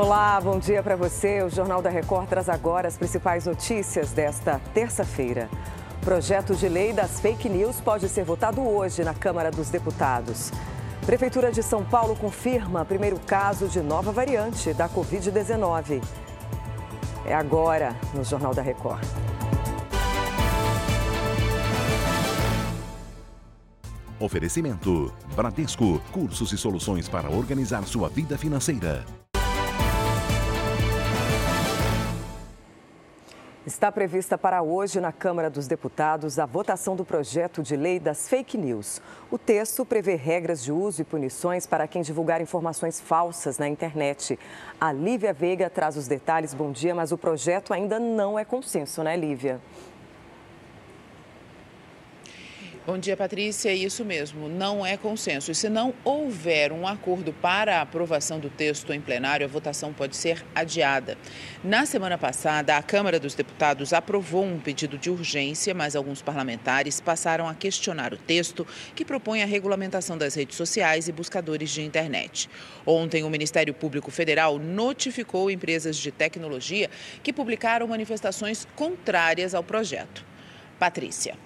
Olá, 0.00 0.40
bom 0.40 0.60
dia 0.60 0.80
para 0.80 0.94
você. 0.94 1.42
O 1.42 1.50
Jornal 1.50 1.82
da 1.82 1.90
Record 1.90 2.28
traz 2.28 2.48
agora 2.48 2.86
as 2.86 2.96
principais 2.96 3.46
notícias 3.46 4.12
desta 4.12 4.60
terça-feira. 4.72 5.50
Projeto 6.02 6.54
de 6.54 6.68
lei 6.68 6.92
das 6.92 7.18
fake 7.18 7.48
news 7.48 7.80
pode 7.80 8.08
ser 8.08 8.22
votado 8.22 8.60
hoje 8.60 9.02
na 9.02 9.12
Câmara 9.12 9.50
dos 9.50 9.70
Deputados. 9.70 10.52
Prefeitura 11.04 11.50
de 11.50 11.64
São 11.64 11.84
Paulo 11.84 12.14
confirma 12.14 12.84
primeiro 12.84 13.18
caso 13.26 13.66
de 13.66 13.80
nova 13.80 14.12
variante 14.12 14.72
da 14.72 14.88
Covid-19. 14.88 16.00
É 17.26 17.34
agora 17.34 17.96
no 18.14 18.22
Jornal 18.22 18.54
da 18.54 18.62
Record. 18.62 19.04
Oferecimento: 24.20 25.12
Bradesco, 25.34 26.00
cursos 26.12 26.52
e 26.52 26.56
soluções 26.56 27.08
para 27.08 27.28
organizar 27.28 27.82
sua 27.82 28.08
vida 28.08 28.38
financeira. 28.38 29.04
Está 33.68 33.92
prevista 33.92 34.38
para 34.38 34.62
hoje 34.62 34.98
na 34.98 35.12
Câmara 35.12 35.50
dos 35.50 35.66
Deputados 35.66 36.38
a 36.38 36.46
votação 36.46 36.96
do 36.96 37.04
projeto 37.04 37.62
de 37.62 37.76
lei 37.76 38.00
das 38.00 38.26
fake 38.26 38.56
news. 38.56 38.98
O 39.30 39.36
texto 39.36 39.84
prevê 39.84 40.14
regras 40.14 40.64
de 40.64 40.72
uso 40.72 41.02
e 41.02 41.04
punições 41.04 41.66
para 41.66 41.86
quem 41.86 42.00
divulgar 42.00 42.40
informações 42.40 42.98
falsas 42.98 43.58
na 43.58 43.68
internet. 43.68 44.38
A 44.80 44.90
Lívia 44.90 45.34
Veiga 45.34 45.68
traz 45.68 45.98
os 45.98 46.08
detalhes. 46.08 46.54
Bom 46.54 46.72
dia, 46.72 46.94
mas 46.94 47.12
o 47.12 47.18
projeto 47.18 47.74
ainda 47.74 48.00
não 48.00 48.38
é 48.38 48.44
consenso, 48.44 49.02
né, 49.02 49.14
Lívia? 49.14 49.60
Bom 52.88 52.96
dia, 52.96 53.18
Patrícia. 53.18 53.68
É 53.68 53.74
isso 53.74 54.02
mesmo, 54.02 54.48
não 54.48 54.84
é 54.84 54.96
consenso. 54.96 55.50
E 55.50 55.54
se 55.54 55.68
não 55.68 55.92
houver 56.02 56.72
um 56.72 56.86
acordo 56.86 57.34
para 57.34 57.76
a 57.76 57.82
aprovação 57.82 58.40
do 58.40 58.48
texto 58.48 58.94
em 58.94 58.98
plenário, 58.98 59.44
a 59.44 59.46
votação 59.46 59.92
pode 59.92 60.16
ser 60.16 60.42
adiada. 60.54 61.18
Na 61.62 61.84
semana 61.84 62.16
passada, 62.16 62.78
a 62.78 62.82
Câmara 62.82 63.20
dos 63.20 63.34
Deputados 63.34 63.92
aprovou 63.92 64.42
um 64.42 64.58
pedido 64.58 64.96
de 64.96 65.10
urgência, 65.10 65.74
mas 65.74 65.94
alguns 65.94 66.22
parlamentares 66.22 66.98
passaram 66.98 67.46
a 67.46 67.54
questionar 67.54 68.14
o 68.14 68.16
texto 68.16 68.66
que 68.94 69.04
propõe 69.04 69.42
a 69.42 69.46
regulamentação 69.46 70.16
das 70.16 70.34
redes 70.34 70.56
sociais 70.56 71.08
e 71.08 71.12
buscadores 71.12 71.68
de 71.68 71.82
internet. 71.82 72.48
Ontem, 72.86 73.22
o 73.22 73.28
Ministério 73.28 73.74
Público 73.74 74.10
Federal 74.10 74.58
notificou 74.58 75.50
empresas 75.50 75.94
de 75.98 76.10
tecnologia 76.10 76.88
que 77.22 77.34
publicaram 77.34 77.86
manifestações 77.86 78.66
contrárias 78.74 79.54
ao 79.54 79.62
projeto. 79.62 80.24
Patrícia. 80.78 81.36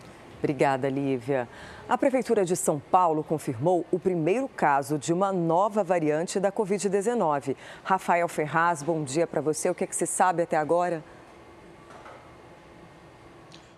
Obrigada, 0.42 0.88
Lívia. 0.90 1.48
A 1.88 1.96
Prefeitura 1.96 2.44
de 2.44 2.56
São 2.56 2.80
Paulo 2.90 3.22
confirmou 3.22 3.86
o 3.92 3.98
primeiro 3.98 4.48
caso 4.48 4.98
de 4.98 5.12
uma 5.12 5.32
nova 5.32 5.84
variante 5.84 6.40
da 6.40 6.50
Covid-19. 6.50 7.54
Rafael 7.84 8.26
Ferraz, 8.26 8.82
bom 8.82 9.04
dia 9.04 9.24
para 9.24 9.40
você. 9.40 9.70
O 9.70 9.74
que, 9.74 9.84
é 9.84 9.86
que 9.86 9.94
se 9.94 10.04
sabe 10.04 10.42
até 10.42 10.56
agora? 10.56 11.00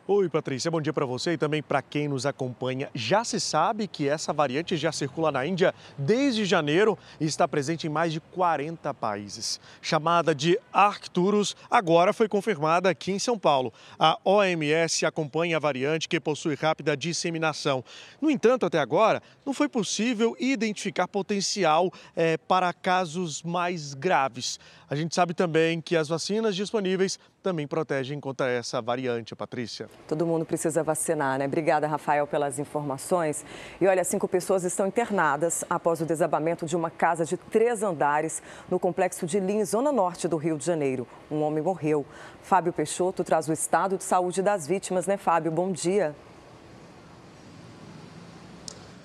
Oi, 0.07 0.29
Patrícia, 0.29 0.71
bom 0.71 0.83
dia 0.83 0.93
para 0.93 1.07
você 1.07 1.33
e 1.33 1.39
também 1.39 1.63
para 1.63 1.81
quem 1.81 2.09
nos 2.09 2.27
acompanha. 2.27 2.91
Já 2.95 3.25
se 3.25 3.41
sabe 3.41 3.89
que 3.89 4.07
essa 4.07 4.35
variante 4.35 4.77
já 4.77 4.93
circula 4.93 5.33
na 5.33 5.47
Índia 5.47 5.75
desde 5.97 6.45
janeiro 6.45 6.99
e 7.19 7.25
está 7.25 7.49
presente 7.49 7.87
em 7.87 7.91
mais 7.91 8.13
de 8.13 8.21
40 8.21 8.93
países. 8.93 9.59
Chamada 9.81 10.35
de 10.35 10.61
Arcturus, 10.71 11.57
agora 11.71 12.13
foi 12.13 12.29
confirmada 12.29 12.91
aqui 12.91 13.13
em 13.13 13.19
São 13.19 13.39
Paulo. 13.39 13.73
A 13.99 14.19
OMS 14.23 15.07
acompanha 15.07 15.57
a 15.57 15.61
variante 15.61 16.07
que 16.07 16.21
possui 16.21 16.55
rápida 16.55 16.95
disseminação. 16.95 17.83
No 18.21 18.31
entanto, 18.31 18.67
até 18.67 18.81
agora, 18.81 19.23
não 19.47 19.55
foi 19.55 19.71
possível 19.71 20.37
identificar 20.39 21.09
potencial 21.09 21.91
é, 22.15 22.37
para 22.37 22.75
casos 22.75 23.43
mais 23.43 23.95
graves. 23.95 24.61
A 24.91 24.95
gente 24.95 25.15
sabe 25.15 25.33
também 25.33 25.81
que 25.81 25.97
as 25.97 26.09
vacinas 26.09 26.55
disponíveis 26.55 27.19
também 27.45 27.67
protegem 27.67 28.19
contra 28.19 28.48
essa 28.51 28.80
variante, 28.80 29.36
Patrícia. 29.36 29.86
Todo 30.08 30.27
mundo 30.27 30.46
precisa 30.46 30.83
vacinar, 30.83 31.39
né? 31.39 31.45
Obrigada, 31.45 31.86
Rafael, 31.86 32.27
pelas 32.27 32.58
informações. 32.58 33.45
E 33.79 33.86
olha, 33.86 34.02
cinco 34.02 34.27
pessoas 34.27 34.64
estão 34.64 34.86
internadas 34.86 35.63
após 35.69 36.01
o 36.01 36.07
desabamento 36.07 36.64
de 36.64 36.74
uma 36.74 36.89
casa 36.89 37.27
de 37.27 37.36
três 37.36 37.83
andares 37.83 38.42
no 38.70 38.80
complexo 38.80 39.27
de 39.27 39.39
Lins, 39.39 39.69
zona 39.69 39.92
norte 39.92 40.27
do 40.27 40.39
Rio 40.39 40.57
de 40.57 40.64
Janeiro. 40.64 41.07
Um 41.30 41.42
homem 41.42 41.63
morreu. 41.63 42.07
Fábio 42.42 42.73
Peixoto 42.73 43.23
traz 43.23 43.46
o 43.46 43.52
estado 43.52 43.98
de 43.98 44.05
saúde 44.05 44.40
das 44.40 44.67
vítimas, 44.67 45.07
né, 45.07 45.19
Fábio? 45.19 45.52
Bom 45.52 45.70
dia. 45.70 46.17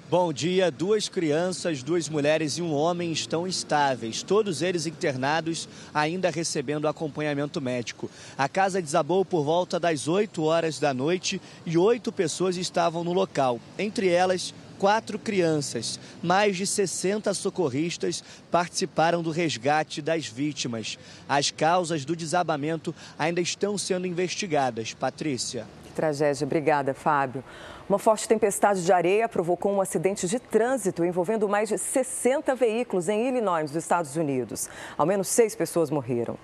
Bom 0.09 0.33
dia. 0.33 0.71
Duas 0.71 1.07
crianças, 1.07 1.83
duas 1.83 2.09
mulheres 2.09 2.57
e 2.57 2.63
um 2.63 2.73
homem 2.73 3.11
estão 3.11 3.45
estáveis, 3.45 4.23
todos 4.23 4.63
eles 4.63 4.87
internados, 4.87 5.69
ainda 5.93 6.31
recebendo 6.31 6.87
acompanhamento 6.87 7.61
médico. 7.61 8.09
A 8.35 8.49
casa 8.49 8.81
desabou 8.81 9.23
por 9.23 9.43
volta 9.43 9.79
das 9.79 10.07
8 10.07 10.41
horas 10.41 10.79
da 10.79 10.95
noite 10.95 11.39
e 11.63 11.77
oito 11.77 12.11
pessoas 12.11 12.57
estavam 12.57 13.03
no 13.03 13.13
local, 13.13 13.59
entre 13.77 14.07
elas 14.09 14.51
quatro 14.79 15.19
crianças. 15.19 15.99
Mais 16.23 16.57
de 16.57 16.65
60 16.65 17.31
socorristas 17.35 18.23
participaram 18.49 19.21
do 19.21 19.29
resgate 19.29 20.01
das 20.01 20.25
vítimas. 20.25 20.97
As 21.27 21.51
causas 21.51 22.03
do 22.03 22.15
desabamento 22.15 22.95
ainda 23.15 23.41
estão 23.41 23.77
sendo 23.77 24.07
investigadas. 24.07 24.91
Patrícia. 24.91 25.67
Que 25.89 25.95
tragédia. 25.95 26.45
Obrigada, 26.45 26.93
Fábio. 26.93 27.43
Uma 27.89 27.97
forte 27.97 28.27
tempestade 28.27 28.85
de 28.85 28.93
areia 28.93 29.27
provocou 29.27 29.71
um 29.71 29.81
acidente 29.81 30.27
de 30.27 30.39
trânsito 30.39 31.03
envolvendo 31.03 31.49
mais 31.49 31.67
de 31.67 31.79
60 31.79 32.53
veículos 32.53 33.09
em 33.09 33.27
Illinois, 33.27 33.63
nos 33.63 33.75
Estados 33.75 34.15
Unidos. 34.15 34.69
Ao 34.95 35.05
menos 35.05 35.27
seis 35.27 35.55
pessoas 35.55 35.89
morreram. 35.89 36.37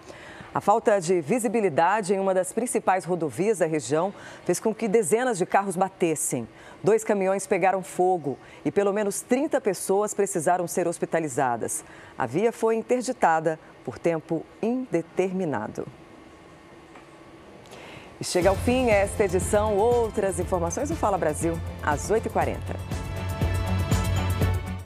A 0.51 0.59
falta 0.59 0.99
de 0.99 1.21
visibilidade 1.21 2.13
em 2.13 2.19
uma 2.19 2.33
das 2.33 2.51
principais 2.51 3.05
rodovias 3.05 3.59
da 3.59 3.67
região 3.67 4.11
fez 4.45 4.59
com 4.59 4.73
que 4.73 4.87
dezenas 4.87 5.37
de 5.37 5.45
carros 5.45 5.75
batessem. 5.75 6.47
Dois 6.83 7.03
caminhões 7.03 7.45
pegaram 7.45 7.83
fogo 7.83 8.39
e 8.63 8.71
pelo 8.71 8.91
menos 8.91 9.21
30 9.21 9.61
pessoas 9.61 10.13
precisaram 10.15 10.67
ser 10.67 10.87
hospitalizadas. 10.87 11.85
A 12.17 12.25
via 12.25 12.51
foi 12.51 12.75
interditada 12.75 13.59
por 13.83 13.99
tempo 13.99 14.43
indeterminado. 14.59 15.85
Chega 18.25 18.49
ao 18.49 18.55
fim 18.55 18.89
esta 18.89 19.23
edição. 19.23 19.77
Outras 19.77 20.39
informações 20.39 20.89
no 20.89 20.95
Fala 20.95 21.17
Brasil, 21.17 21.57
às 21.83 22.09
8h40. 22.09 22.57